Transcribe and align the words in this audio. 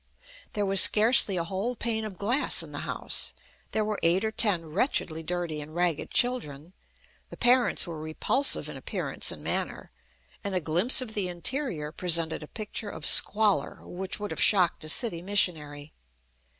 There 0.53 0.65
was 0.65 0.81
scarcely 0.81 1.37
a 1.37 1.43
whole 1.43 1.75
pane 1.75 2.03
of 2.05 2.17
glass 2.17 2.63
in 2.63 2.71
the 2.71 2.79
house, 2.89 3.33
there 3.71 3.85
were 3.85 3.99
eight 4.01 4.25
or 4.25 4.31
ten 4.31 4.65
wretchedly 4.65 5.21
dirty 5.21 5.61
and 5.61 5.75
ragged 5.75 6.09
children, 6.09 6.73
the 7.29 7.37
parents 7.37 7.85
were 7.85 8.01
repulsive 8.01 8.67
in 8.67 8.77
appearance 8.77 9.31
and 9.31 9.43
manner, 9.43 9.91
and 10.43 10.55
a 10.55 10.59
glimpse 10.59 11.01
of 11.03 11.13
the 11.13 11.27
interior 11.27 11.91
presented 11.91 12.41
a 12.41 12.47
picture 12.47 12.89
of 12.89 13.05
squalor 13.05 13.81
which 13.85 14.19
would 14.19 14.31
have 14.31 14.41
shocked 14.41 14.83
a 14.83 14.89
city 14.89 15.21
missionary. 15.21 15.93